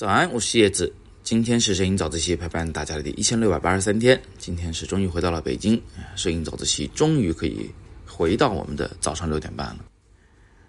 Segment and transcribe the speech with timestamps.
[0.00, 0.90] 早安，我是叶子。
[1.22, 4.18] 今天是摄影早自习陪伴大家的第一千六百八十三天。
[4.38, 5.78] 今天是终于回到了北京，
[6.16, 7.70] 摄影早自习终于可以
[8.06, 9.84] 回到我们的早上六点半了。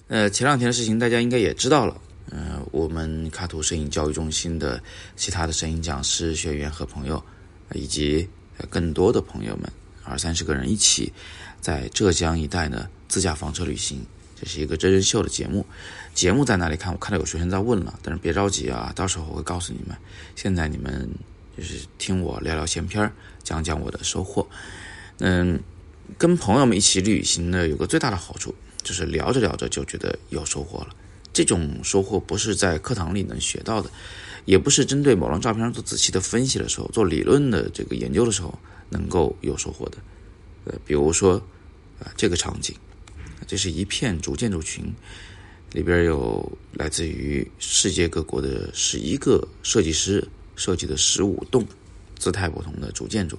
[0.09, 1.95] 呃，前两天的事情大家应该也知道了。
[2.29, 4.83] 呃，我们卡图摄影教育中心的
[5.15, 7.23] 其他的摄影讲师、学员和朋友，
[7.73, 8.27] 以及
[8.69, 9.71] 更多的朋友们，
[10.03, 11.09] 二三十个人一起
[11.61, 14.05] 在浙江一带呢自驾房车旅行。
[14.41, 15.63] 这是一个真人秀的节目，
[16.15, 16.91] 节目在哪里看？
[16.91, 19.95] 我看到有学生在问了，但是别着急啊，到时候我会告诉你们。
[20.35, 21.07] 现在你们
[21.55, 23.13] 就是听我聊聊闲篇儿，
[23.43, 24.47] 讲讲我的收获。
[25.19, 25.59] 嗯，
[26.17, 30.87] 跟朋友们一起旅行呢，有个最大的好处就是聊着聊着就觉得有收获了。
[31.31, 33.91] 这种收获不是在课堂里能学到的，
[34.45, 38.57] 也不是针对某张照片做仔细的分析的时候、做理论的这个研究的时候
[38.89, 39.99] 能够有收获的。
[40.65, 41.35] 呃，比如说
[41.99, 42.75] 啊，这个场景。
[43.47, 44.93] 这是一片主建筑群，
[45.71, 51.65] 里边有来自于世界各国的十一个设计师设计的十五栋
[52.17, 53.37] 姿态不同的主建筑。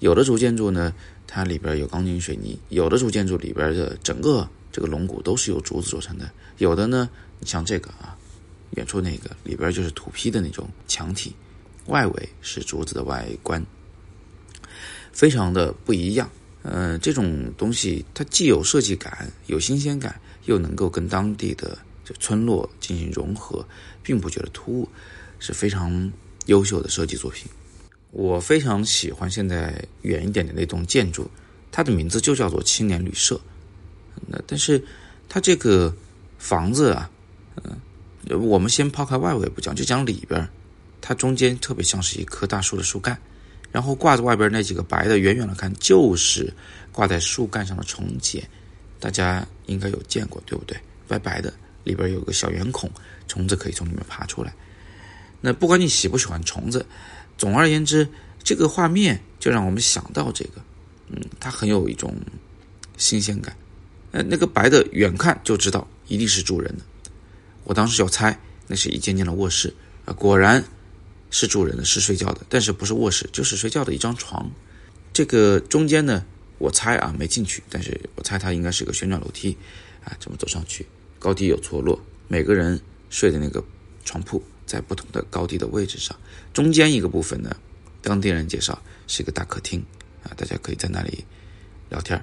[0.00, 0.92] 有的主建筑呢，
[1.26, 6.26] 它里边有钢筋水泥；有的主建筑里边的整个这个龙骨都是由竹子做成的；
[6.58, 8.16] 有的呢，你像这个啊，
[8.72, 11.34] 远处那个里边就是土坯的那种墙体，
[11.86, 13.64] 外围是竹子的外观，
[15.12, 16.28] 非常的不一样。
[16.68, 23.64] 呃，这种东西它既有设计感，有新鲜感，又能够跟当地的这村落进行融合，
[24.02, 24.88] 并不觉得突兀，
[25.38, 26.10] 是非常
[26.46, 27.48] 优秀的设计作品。
[28.10, 31.30] 我非常喜欢现在远一点的那栋建筑，
[31.70, 33.40] 它的名字就叫做青年旅社。
[34.26, 34.82] 那但是
[35.28, 35.94] 它这个
[36.36, 37.08] 房子啊，
[37.62, 37.78] 嗯，
[38.40, 40.48] 我们先抛开外围不讲，就讲里边，
[41.00, 43.16] 它中间特别像是一棵大树的树干。
[43.76, 46.50] 然后挂着外边那几个白的，远远的看就是
[46.90, 48.42] 挂在树干上的虫茧，
[48.98, 50.74] 大家应该有见过，对不对？
[51.06, 51.52] 白白的，
[51.84, 52.90] 里边有个小圆孔，
[53.28, 54.50] 虫子可以从里面爬出来。
[55.42, 56.86] 那不管你喜不喜欢虫子，
[57.36, 58.08] 总而言之，
[58.42, 60.52] 这个画面就让我们想到这个，
[61.10, 62.16] 嗯，它很有一种
[62.96, 63.54] 新鲜感。
[64.12, 67.10] 呃，那个白的远看就知道一定是住人的。
[67.64, 69.74] 我当时就猜那是一间间的卧室
[70.06, 70.64] 啊，果然。
[71.30, 74.50] 是住人的，是睡觉的，但是不是卧室，就是睡觉的一张床。
[75.12, 76.24] 这个中间呢，
[76.58, 79.56] 我猜啊没进去，但是我猜它应该是个旋转楼梯
[80.04, 80.86] 啊，这么走上去，
[81.18, 82.00] 高低有错落。
[82.28, 83.62] 每个人睡的那个
[84.04, 86.16] 床铺在不同的高低的位置上，
[86.52, 87.56] 中间一个部分呢，
[88.02, 89.84] 当地人介绍是一个大客厅
[90.22, 91.24] 啊，大家可以在那里
[91.88, 92.22] 聊天，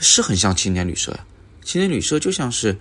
[0.00, 1.26] 是很像青年旅社呀。
[1.62, 2.76] 青年旅社就像是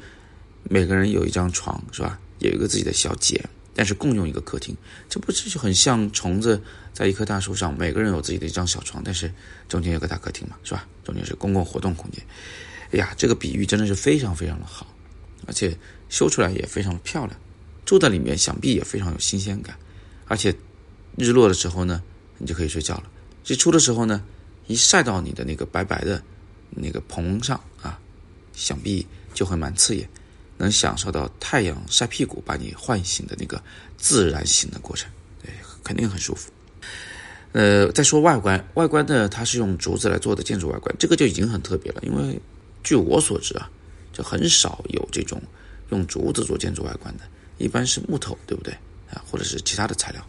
[0.63, 3.39] 每个人有一张床是吧，有一个自己的小间。
[3.73, 4.75] 但是共用一个客厅，
[5.09, 6.61] 这不是就很像虫子
[6.93, 9.31] 在一棵大树上，每个人有自己的一张小床，但是
[9.69, 10.87] 中间有个大客厅嘛，是吧？
[11.03, 12.21] 中间是公共活动空间。
[12.91, 14.85] 哎呀，这个比喻真的是非常非常的好，
[15.47, 15.77] 而且
[16.09, 17.39] 修出来也非常的漂亮，
[17.85, 19.75] 住在里面想必也非常有新鲜感。
[20.25, 20.53] 而且
[21.17, 22.03] 日落的时候呢，
[22.37, 23.03] 你就可以睡觉了；
[23.45, 24.21] 日出的时候呢，
[24.67, 26.21] 一晒到你的那个白白的
[26.69, 27.97] 那个棚上啊，
[28.53, 30.09] 想必就会蛮刺眼。
[30.61, 33.59] 能享受到太阳晒屁股把你唤醒的那个
[33.97, 35.09] 自然醒的过程，
[35.43, 35.51] 对，
[35.83, 36.51] 肯定很舒服。
[37.53, 42.01] 呃，再说外观，外观呢，它是用竹子来做的建筑外观，这个就已经很特别了。
[42.03, 42.39] 因为
[42.83, 43.67] 据我所知啊，
[44.13, 45.41] 就很少有这种
[45.89, 47.23] 用竹子做建筑外观的，
[47.57, 48.71] 一般是木头，对不对
[49.09, 49.19] 啊？
[49.25, 50.23] 或者是其他的材料。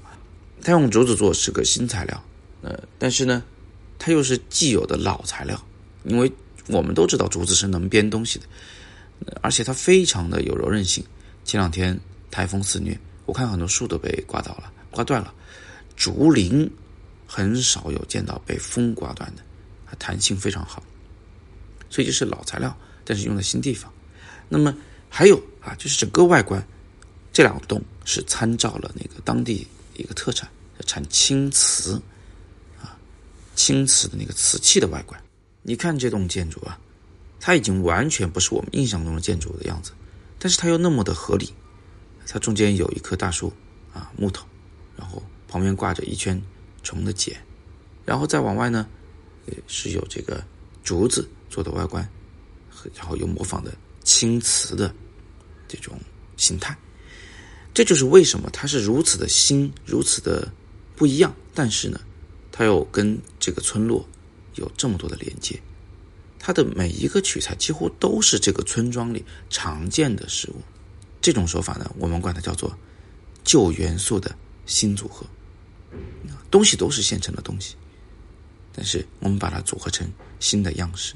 [0.62, 2.24] 它用竹子做是个新材料，
[2.62, 3.42] 呃，但是呢，
[3.98, 5.62] 它又是既有的老材料，
[6.04, 6.32] 因为
[6.68, 8.46] 我们都知道竹子是能编东西的。
[9.40, 11.04] 而且它非常的有柔韧性。
[11.44, 11.98] 前两天
[12.30, 15.34] 台风肆虐，我看很多树都被刮倒了、刮断了。
[15.96, 16.70] 竹林
[17.26, 19.42] 很少有见到被风刮断的，
[19.86, 20.82] 它弹性非常好。
[21.90, 23.92] 所以就是老材料，但是用在新地方。
[24.48, 24.74] 那么
[25.08, 26.64] 还有啊，就是整个外观，
[27.32, 29.66] 这两栋是参照了那个当地
[29.96, 30.48] 一个特产，
[30.86, 32.00] 产青瓷
[32.80, 32.96] 啊，
[33.54, 35.20] 青瓷的那个瓷器的外观。
[35.62, 36.78] 你看这栋建筑啊。
[37.44, 39.90] 它已经完全不是我们印象中的建筑的样子，
[40.38, 41.52] 但是它又那么的合理。
[42.28, 43.52] 它中间有一棵大树
[43.92, 44.46] 啊，木头，
[44.96, 46.40] 然后旁边挂着一圈
[46.84, 47.36] 虫的茧，
[48.06, 48.86] 然后再往外呢，
[49.66, 50.42] 是有这个
[50.84, 52.08] 竹子做的外观，
[52.94, 53.74] 然后又模仿的
[54.04, 54.94] 青瓷的
[55.66, 55.98] 这种
[56.36, 56.78] 形态。
[57.74, 60.48] 这就是为什么它是如此的新，如此的
[60.94, 62.00] 不一样，但是呢，
[62.52, 64.08] 它又跟这个村落
[64.54, 65.60] 有这么多的连接。
[66.44, 70.56] 它的每一个取材几乎都是这个村庄里常见的食物，
[71.20, 72.76] 这种手法呢，我们管它叫做
[73.44, 74.34] 旧元素的
[74.66, 75.24] 新组合。
[76.50, 77.76] 东西都是现成的东西，
[78.74, 80.10] 但是我们把它组合成
[80.40, 81.14] 新的样式。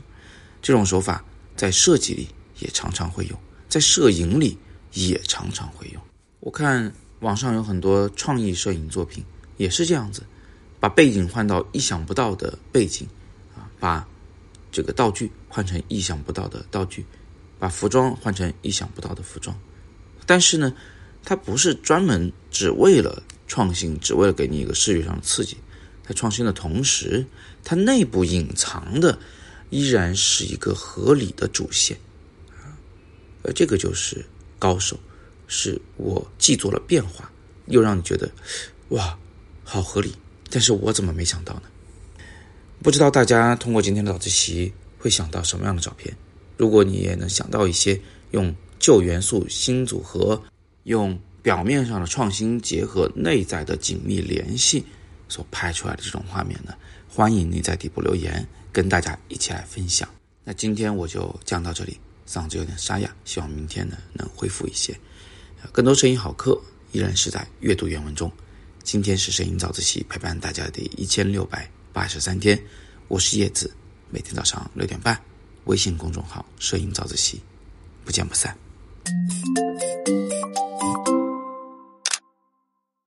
[0.62, 1.24] 这种手法
[1.56, 2.28] 在设计里
[2.60, 3.38] 也常常会用，
[3.68, 4.56] 在摄影里
[4.92, 6.00] 也常常会用。
[6.38, 9.24] 我看网上有很多创意摄影作品，
[9.56, 10.22] 也是这样子，
[10.78, 13.08] 把背景换到意想不到的背景，
[13.56, 14.08] 啊，把
[14.76, 17.02] 这个道具换成意想不到的道具，
[17.58, 19.58] 把服装换成意想不到的服装。
[20.26, 20.70] 但是呢，
[21.24, 25.56] 它不是专门只为了创新，只为了给你一个视觉上的刺激。
[26.06, 27.24] 在创新的同时，
[27.64, 29.18] 它内部隐藏的
[29.70, 31.96] 依然是一个合理的主线，
[32.50, 32.76] 啊，
[33.44, 34.22] 而这个就是
[34.58, 35.00] 高手，
[35.46, 37.32] 是我既做了变化，
[37.68, 38.30] 又让你觉得，
[38.90, 39.18] 哇，
[39.64, 40.12] 好合理，
[40.50, 41.62] 但是我怎么没想到呢？
[42.82, 46.16] 不知道大家通过今天的早自习会想到什么样的照片？
[46.56, 48.00] 如果你也能想到一些
[48.30, 50.40] 用旧元素新组合，
[50.84, 54.84] 用表面上的创新结合内在的紧密联系。
[55.28, 56.72] 所拍出来的这种画面呢，
[57.08, 60.08] 欢迎你在底部留言，跟大家一起来分享。
[60.44, 64.96] 那今天我就讲到这里，嗓子有点沙哑，希望明天呢能恢复一些。
[65.72, 66.56] 更多声音好课
[66.92, 68.30] 依然是在阅读原文中。
[68.84, 72.62] 今天是声音早自习陪伴大家的一千六百八十三天，
[73.08, 73.74] 我是叶子，
[74.10, 75.18] 每天早上六点半，
[75.64, 77.40] 微信公众号“摄影早自习”，
[78.04, 78.54] 不见不散。